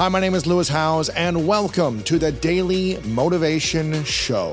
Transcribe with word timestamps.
Hi, 0.00 0.08
my 0.08 0.18
name 0.18 0.34
is 0.34 0.46
Lewis 0.46 0.66
Howes, 0.66 1.10
and 1.10 1.46
welcome 1.46 2.02
to 2.04 2.18
the 2.18 2.32
Daily 2.32 2.98
Motivation 3.04 4.02
Show. 4.04 4.50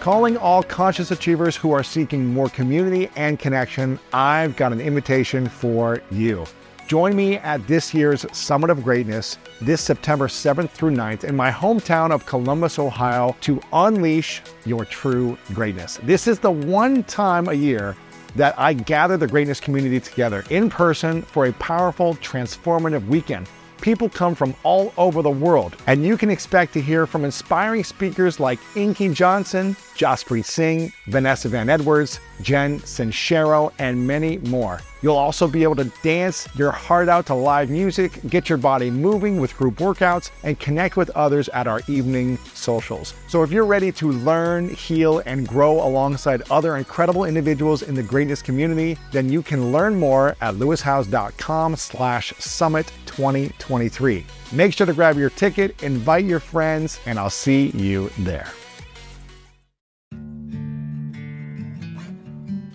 Calling 0.00 0.38
all 0.38 0.62
conscious 0.62 1.10
achievers 1.10 1.54
who 1.54 1.70
are 1.72 1.82
seeking 1.82 2.24
more 2.24 2.48
community 2.48 3.10
and 3.14 3.38
connection, 3.38 4.00
I've 4.14 4.56
got 4.56 4.72
an 4.72 4.80
invitation 4.80 5.50
for 5.50 6.00
you. 6.10 6.46
Join 6.86 7.14
me 7.14 7.36
at 7.36 7.66
this 7.66 7.92
year's 7.92 8.24
Summit 8.34 8.70
of 8.70 8.82
Greatness 8.82 9.36
this 9.60 9.82
September 9.82 10.28
7th 10.28 10.70
through 10.70 10.92
9th 10.92 11.24
in 11.24 11.36
my 11.36 11.50
hometown 11.50 12.10
of 12.10 12.24
Columbus, 12.24 12.78
Ohio, 12.78 13.36
to 13.42 13.60
unleash 13.74 14.40
your 14.64 14.86
true 14.86 15.36
greatness. 15.52 16.00
This 16.04 16.26
is 16.26 16.38
the 16.38 16.50
one 16.50 17.04
time 17.04 17.48
a 17.48 17.52
year 17.52 17.94
that 18.36 18.58
I 18.58 18.72
gather 18.72 19.16
the 19.16 19.26
greatness 19.26 19.60
community 19.60 20.00
together 20.00 20.44
in 20.50 20.70
person 20.70 21.22
for 21.22 21.46
a 21.46 21.52
powerful, 21.54 22.14
transformative 22.16 23.06
weekend. 23.06 23.48
People 23.80 24.08
come 24.08 24.34
from 24.34 24.54
all 24.64 24.92
over 24.98 25.22
the 25.22 25.30
world, 25.30 25.76
and 25.86 26.04
you 26.04 26.16
can 26.16 26.30
expect 26.30 26.72
to 26.72 26.80
hear 26.80 27.06
from 27.06 27.24
inspiring 27.24 27.84
speakers 27.84 28.40
like 28.40 28.58
Inky 28.74 29.08
Johnson, 29.08 29.76
Jaspreet 29.94 30.44
Singh, 30.44 30.92
Vanessa 31.06 31.48
Van 31.48 31.68
Edwards, 31.68 32.18
Jen 32.42 32.80
Sincero, 32.80 33.72
and 33.78 34.06
many 34.06 34.38
more. 34.38 34.80
You'll 35.00 35.16
also 35.16 35.46
be 35.46 35.62
able 35.62 35.76
to 35.76 35.90
dance 36.02 36.48
your 36.56 36.72
heart 36.72 37.08
out 37.08 37.26
to 37.26 37.34
live 37.34 37.70
music, 37.70 38.20
get 38.28 38.48
your 38.48 38.58
body 38.58 38.90
moving 38.90 39.40
with 39.40 39.56
group 39.56 39.76
workouts, 39.76 40.30
and 40.42 40.58
connect 40.58 40.96
with 40.96 41.10
others 41.10 41.48
at 41.50 41.68
our 41.68 41.80
evening 41.86 42.36
socials. 42.52 43.14
So 43.28 43.44
if 43.44 43.52
you're 43.52 43.64
ready 43.64 43.92
to 43.92 44.10
learn, 44.10 44.68
heal, 44.70 45.22
and 45.24 45.46
grow 45.46 45.86
alongside 45.86 46.42
other 46.50 46.76
incredible 46.76 47.24
individuals 47.24 47.82
in 47.82 47.94
the 47.94 48.02
greatness 48.02 48.42
community, 48.42 48.98
then 49.12 49.28
you 49.28 49.40
can 49.40 49.70
learn 49.70 49.94
more 49.94 50.36
at 50.40 50.54
lewishowes.com 50.54 51.76
slash 51.76 52.32
summit 52.38 52.90
2023. 53.18 54.24
Make 54.52 54.72
sure 54.72 54.86
to 54.86 54.92
grab 54.92 55.18
your 55.18 55.30
ticket, 55.30 55.82
invite 55.82 56.24
your 56.24 56.38
friends, 56.38 57.00
and 57.04 57.18
I'll 57.18 57.28
see 57.28 57.70
you 57.70 58.12
there. 58.20 58.46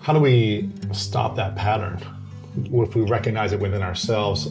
How 0.02 0.12
do 0.12 0.20
we 0.20 0.68
stop 0.92 1.34
that 1.36 1.56
pattern? 1.56 1.98
If 2.62 2.94
we 2.94 3.00
recognize 3.04 3.54
it 3.54 3.60
within 3.60 3.82
ourselves, 3.82 4.50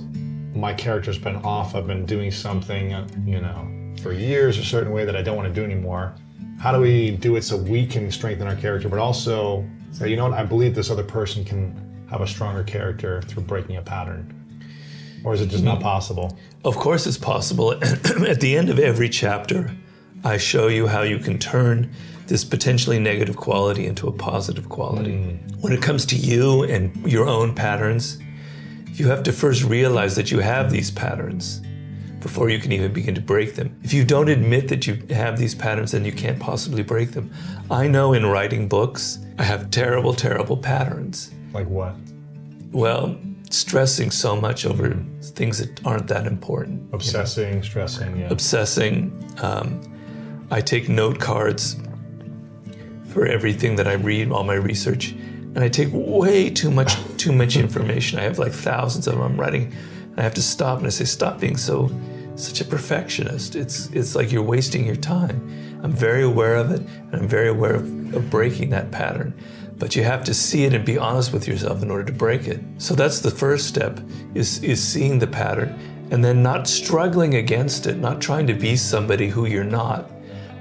my 0.55 0.73
character's 0.73 1.19
been 1.19 1.35
off, 1.37 1.75
I've 1.75 1.85
been 1.85 2.07
doing 2.07 2.31
something, 2.31 2.89
you 3.27 3.39
know, 3.39 3.93
for 4.01 4.13
years 4.13 4.57
a 4.57 4.63
certain 4.63 4.91
way 4.91 5.05
that 5.05 5.15
I 5.15 5.21
don't 5.21 5.37
want 5.37 5.47
to 5.47 5.53
do 5.53 5.63
anymore. 5.63 6.15
How 6.59 6.71
do 6.71 6.79
we 6.79 7.11
do 7.11 7.35
it 7.35 7.43
so 7.43 7.55
we 7.55 7.85
can 7.85 8.09
strengthen 8.09 8.47
our 8.47 8.55
character, 8.55 8.89
but 8.89 8.97
also 8.97 9.63
say, 9.91 10.09
you 10.09 10.15
know 10.15 10.27
what, 10.27 10.33
I 10.33 10.43
believe 10.43 10.73
this 10.73 10.89
other 10.89 11.03
person 11.03 11.45
can 11.45 12.07
have 12.09 12.21
a 12.21 12.27
stronger 12.27 12.63
character 12.63 13.21
through 13.21 13.43
breaking 13.43 13.77
a 13.77 13.81
pattern? 13.83 14.42
Or 15.23 15.33
is 15.33 15.41
it 15.41 15.49
just 15.49 15.63
not 15.63 15.79
possible? 15.79 16.37
Of 16.65 16.75
course, 16.75 17.07
it's 17.07 17.17
possible. 17.17 17.71
At 17.83 18.39
the 18.39 18.57
end 18.57 18.69
of 18.69 18.79
every 18.79 19.09
chapter, 19.09 19.71
I 20.23 20.37
show 20.37 20.67
you 20.67 20.87
how 20.87 21.01
you 21.01 21.19
can 21.19 21.39
turn 21.39 21.91
this 22.27 22.43
potentially 22.43 22.99
negative 22.99 23.35
quality 23.35 23.85
into 23.85 24.07
a 24.07 24.11
positive 24.11 24.69
quality. 24.69 25.11
Mm. 25.11 25.61
When 25.61 25.73
it 25.73 25.81
comes 25.81 26.05
to 26.07 26.15
you 26.15 26.63
and 26.63 26.95
your 27.09 27.27
own 27.27 27.53
patterns, 27.53 28.19
you 28.93 29.07
have 29.07 29.23
to 29.23 29.33
first 29.33 29.63
realize 29.63 30.15
that 30.15 30.31
you 30.31 30.39
have 30.39 30.71
these 30.71 30.91
patterns 30.91 31.61
before 32.19 32.49
you 32.49 32.59
can 32.59 32.71
even 32.71 32.93
begin 32.93 33.13
to 33.15 33.21
break 33.21 33.55
them. 33.55 33.77
If 33.83 33.93
you 33.93 34.05
don't 34.05 34.29
admit 34.29 34.69
that 34.69 34.87
you 34.87 35.03
have 35.09 35.37
these 35.37 35.53
patterns, 35.53 35.91
then 35.91 36.05
you 36.05 36.13
can't 36.13 36.39
possibly 36.39 36.81
break 36.81 37.11
them. 37.11 37.31
I 37.69 37.87
know 37.87 38.13
in 38.13 38.25
writing 38.25 38.69
books, 38.69 39.19
I 39.37 39.43
have 39.43 39.69
terrible, 39.71 40.13
terrible 40.13 40.55
patterns. 40.55 41.31
Like 41.51 41.67
what? 41.67 41.95
Well, 42.71 43.17
stressing 43.53 44.09
so 44.11 44.35
much 44.35 44.65
over 44.65 44.97
things 45.21 45.59
that 45.59 45.85
aren't 45.85 46.07
that 46.07 46.25
important. 46.25 46.93
Obsessing, 46.93 47.49
you 47.49 47.55
know? 47.55 47.61
stressing, 47.61 48.17
yeah. 48.17 48.27
Obsessing. 48.29 49.31
Um, 49.41 49.81
I 50.51 50.61
take 50.61 50.89
note 50.89 51.19
cards 51.19 51.77
for 53.07 53.25
everything 53.25 53.75
that 53.75 53.87
I 53.87 53.93
read, 53.93 54.31
all 54.31 54.43
my 54.43 54.55
research, 54.55 55.11
and 55.11 55.59
I 55.59 55.69
take 55.69 55.89
way 55.91 56.49
too 56.49 56.71
much 56.71 56.95
too 57.17 57.31
much 57.31 57.55
information. 57.55 58.19
I 58.19 58.23
have 58.23 58.39
like 58.39 58.51
thousands 58.51 59.07
of 59.07 59.13
them 59.13 59.21
I'm 59.21 59.39
writing. 59.39 59.71
And 60.11 60.19
I 60.19 60.23
have 60.23 60.33
to 60.35 60.43
stop 60.43 60.79
and 60.79 60.87
I 60.87 60.89
say, 60.89 61.05
stop 61.05 61.39
being 61.39 61.57
so 61.57 61.89
such 62.35 62.61
a 62.61 62.65
perfectionist. 62.65 63.55
It's 63.55 63.87
it's 63.91 64.15
like 64.15 64.31
you're 64.31 64.43
wasting 64.43 64.85
your 64.85 64.95
time. 64.95 65.79
I'm 65.83 65.91
very 65.91 66.23
aware 66.23 66.55
of 66.55 66.71
it, 66.71 66.81
and 66.81 67.15
I'm 67.15 67.27
very 67.27 67.49
aware 67.49 67.75
of, 67.75 68.15
of 68.15 68.29
breaking 68.29 68.69
that 68.71 68.89
pattern. 68.91 69.33
But 69.83 69.97
you 69.97 70.03
have 70.05 70.23
to 70.23 70.33
see 70.33 70.63
it 70.63 70.73
and 70.73 70.85
be 70.85 70.97
honest 70.97 71.33
with 71.33 71.45
yourself 71.45 71.83
in 71.83 71.91
order 71.91 72.05
to 72.05 72.13
break 72.13 72.47
it. 72.47 72.61
So 72.77 72.95
that's 72.95 73.19
the 73.19 73.29
first 73.29 73.67
step 73.67 73.99
is 74.33 74.63
is 74.63 74.81
seeing 74.81 75.19
the 75.19 75.27
pattern 75.27 75.77
and 76.09 76.23
then 76.23 76.41
not 76.41 76.69
struggling 76.69 77.35
against 77.35 77.85
it, 77.85 77.97
not 77.97 78.21
trying 78.21 78.47
to 78.47 78.53
be 78.53 78.77
somebody 78.77 79.27
who 79.27 79.45
you're 79.45 79.65
not, 79.65 80.09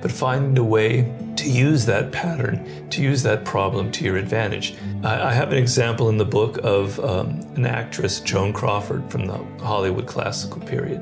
but 0.00 0.10
finding 0.10 0.58
a 0.58 0.64
way 0.64 1.08
to 1.36 1.48
use 1.48 1.86
that 1.86 2.10
pattern, 2.10 2.88
to 2.90 3.00
use 3.00 3.22
that 3.22 3.44
problem 3.44 3.92
to 3.92 4.04
your 4.04 4.16
advantage. 4.16 4.74
I, 5.04 5.28
I 5.28 5.32
have 5.32 5.52
an 5.52 5.58
example 5.58 6.08
in 6.08 6.16
the 6.16 6.24
book 6.24 6.58
of 6.64 6.98
um, 6.98 7.42
an 7.54 7.64
actress, 7.64 8.18
Joan 8.18 8.52
Crawford, 8.52 9.08
from 9.08 9.26
the 9.26 9.38
Hollywood 9.60 10.08
classical 10.08 10.60
period. 10.62 11.00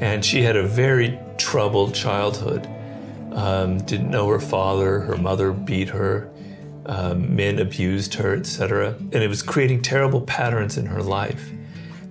And 0.00 0.24
she 0.24 0.42
had 0.42 0.56
a 0.56 0.66
very 0.66 1.16
troubled 1.38 1.94
childhood. 1.94 2.68
Um, 3.30 3.78
didn't 3.78 4.10
know 4.10 4.26
her 4.26 4.40
father, 4.40 4.98
her 5.02 5.16
mother 5.16 5.52
beat 5.52 5.90
her, 5.90 6.28
um, 6.90 7.36
men 7.36 7.60
abused 7.60 8.14
her, 8.14 8.34
etc. 8.34 8.96
And 8.98 9.14
it 9.14 9.28
was 9.28 9.42
creating 9.42 9.82
terrible 9.82 10.22
patterns 10.22 10.76
in 10.76 10.86
her 10.86 11.02
life. 11.02 11.50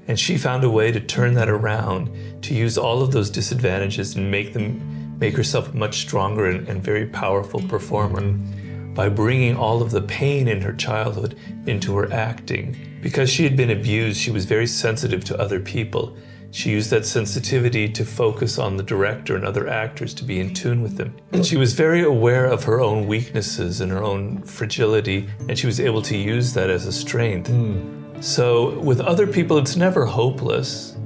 And 0.07 0.17
she 0.17 0.37
found 0.37 0.63
a 0.63 0.69
way 0.69 0.91
to 0.91 1.01
turn 1.01 1.33
that 1.33 1.49
around, 1.49 2.09
to 2.43 2.55
use 2.55 2.77
all 2.77 3.01
of 3.01 3.11
those 3.11 3.29
disadvantages 3.29 4.15
and 4.15 4.31
make 4.31 4.53
them 4.53 5.17
make 5.19 5.35
herself 5.35 5.73
a 5.73 5.75
much 5.75 5.97
stronger 5.97 6.45
and, 6.45 6.67
and 6.69 6.81
very 6.81 7.05
powerful 7.05 7.61
performer 7.67 8.31
by 8.93 9.09
bringing 9.09 9.57
all 9.57 9.81
of 9.81 9.91
the 9.91 10.01
pain 10.01 10.47
in 10.47 10.61
her 10.61 10.73
childhood 10.73 11.37
into 11.67 11.95
her 11.97 12.11
acting. 12.13 12.99
Because 13.01 13.29
she 13.29 13.43
had 13.43 13.57
been 13.57 13.71
abused, 13.71 14.17
she 14.17 14.31
was 14.31 14.45
very 14.45 14.65
sensitive 14.65 15.25
to 15.25 15.37
other 15.37 15.59
people. 15.59 16.15
She 16.51 16.71
used 16.71 16.89
that 16.89 17.05
sensitivity 17.05 17.87
to 17.89 18.03
focus 18.03 18.57
on 18.57 18.77
the 18.77 18.83
director 18.83 19.35
and 19.35 19.45
other 19.45 19.67
actors 19.67 20.13
to 20.15 20.23
be 20.23 20.39
in 20.39 20.53
tune 20.53 20.81
with 20.81 20.97
them. 20.97 21.15
And 21.31 21.45
she 21.45 21.57
was 21.57 21.73
very 21.73 22.03
aware 22.03 22.45
of 22.45 22.63
her 22.63 22.81
own 22.81 23.05
weaknesses 23.05 23.81
and 23.81 23.91
her 23.91 24.03
own 24.03 24.41
fragility, 24.41 25.29
and 25.47 25.57
she 25.57 25.67
was 25.67 25.79
able 25.79 26.01
to 26.03 26.17
use 26.17 26.53
that 26.53 26.69
as 26.69 26.87
a 26.87 26.91
strength. 26.91 27.51
Mm. 27.51 28.23
So, 28.23 28.79
with 28.79 28.99
other 28.99 29.27
people, 29.27 29.57
it's 29.59 29.75
never 29.75 30.05
hopeless. 30.05 30.97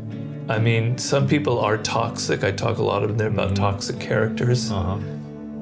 I 0.50 0.60
mean, 0.60 0.98
some 0.98 1.28
people 1.28 1.60
are 1.60 1.78
toxic. 1.78 2.44
I 2.44 2.52
talk 2.52 2.78
a 2.78 2.84
lot 2.84 3.04
in 3.04 3.18
there 3.18 3.28
about 3.28 3.48
mm-hmm. 3.48 3.64
toxic 3.64 4.00
characters. 4.00 4.72
Uh-huh. 4.72 5.00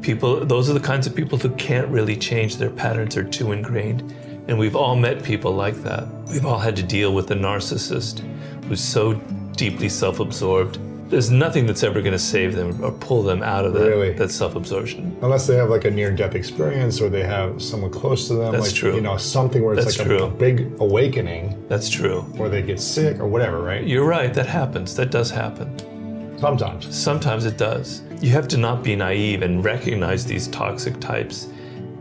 People, 0.01 0.45
those 0.45 0.69
are 0.69 0.73
the 0.73 0.79
kinds 0.79 1.05
of 1.07 1.15
people 1.15 1.37
who 1.37 1.49
can't 1.51 1.87
really 1.89 2.15
change. 2.15 2.57
Their 2.57 2.71
patterns 2.71 3.17
are 3.17 3.23
too 3.23 3.51
ingrained. 3.51 4.01
And 4.47 4.57
we've 4.57 4.75
all 4.75 4.95
met 4.95 5.23
people 5.23 5.53
like 5.53 5.75
that. 5.83 6.07
We've 6.27 6.45
all 6.45 6.57
had 6.57 6.75
to 6.77 6.83
deal 6.83 7.13
with 7.13 7.29
a 7.31 7.35
narcissist 7.35 8.19
who's 8.65 8.81
so 8.81 9.21
deeply 9.55 9.89
self 9.89 10.19
absorbed 10.19 10.79
there's 11.11 11.29
nothing 11.29 11.65
that's 11.65 11.83
ever 11.83 12.01
going 12.01 12.13
to 12.13 12.19
save 12.19 12.55
them 12.55 12.83
or 12.83 12.89
pull 12.89 13.21
them 13.21 13.43
out 13.43 13.65
of 13.65 13.73
that, 13.73 13.85
really? 13.85 14.13
that 14.13 14.31
self-absorption. 14.31 15.17
Unless 15.21 15.45
they 15.45 15.57
have 15.57 15.69
like 15.69 15.83
a 15.83 15.91
near-death 15.91 16.35
experience 16.35 17.01
or 17.01 17.09
they 17.09 17.23
have 17.23 17.61
someone 17.61 17.91
close 17.91 18.29
to 18.29 18.35
them. 18.35 18.53
That's 18.53 18.67
like, 18.67 18.75
true. 18.75 18.95
You 18.95 19.01
know, 19.01 19.17
something 19.17 19.61
where 19.61 19.73
it's 19.73 19.83
that's 19.83 19.99
like 19.99 20.07
a, 20.07 20.23
a, 20.23 20.29
big 20.29 20.71
awakening. 20.79 21.67
That's 21.67 21.89
true. 21.89 22.25
Or 22.39 22.47
they 22.47 22.61
get 22.61 22.79
sick 22.79 23.19
or 23.19 23.27
whatever, 23.27 23.61
right? 23.61 23.83
You're 23.83 24.05
right. 24.05 24.33
That 24.33 24.47
happens. 24.47 24.95
That 24.95 25.11
does 25.11 25.29
happen. 25.29 25.77
Sometimes. 26.39 26.95
Sometimes 26.95 27.45
it 27.45 27.57
does. 27.57 28.03
You 28.21 28.29
have 28.29 28.47
to 28.47 28.57
not 28.57 28.81
be 28.81 28.95
naive 28.95 29.41
and 29.41 29.63
recognize 29.63 30.25
these 30.25 30.47
toxic 30.47 30.97
types. 31.01 31.49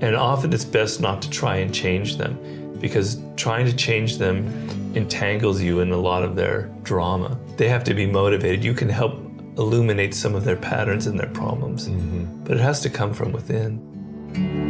And 0.01 0.15
often 0.15 0.53
it's 0.53 0.65
best 0.65 1.01
not 1.01 1.21
to 1.23 1.31
try 1.31 1.57
and 1.57 1.75
change 1.75 2.17
them 2.17 2.79
because 2.81 3.19
trying 3.37 3.67
to 3.67 3.75
change 3.75 4.19
them 4.19 4.47
entangles 4.95 5.61
you 5.61 5.81
in 5.81 5.93
a 5.93 5.97
lot 5.97 6.23
of 6.23 6.37
their 6.37 6.63
drama. 6.83 7.39
They 7.57 7.69
have 7.69 7.85
to 7.85 7.95
be 7.95 8.07
motivated. 8.07 8.65
You 8.65 8.75
can 8.75 8.89
help 8.89 9.15
illuminate 9.59 10.15
some 10.15 10.35
of 10.35 10.45
their 10.45 10.57
patterns 10.57 11.07
and 11.07 11.19
their 11.19 11.29
problems, 11.29 11.89
mm-hmm. 11.89 12.45
but 12.45 12.57
it 12.57 12.61
has 12.61 12.81
to 12.81 12.91
come 12.91 13.13
from 13.13 13.33
within. 13.33 14.70